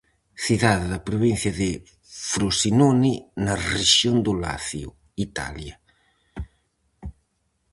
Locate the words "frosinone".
2.29-3.13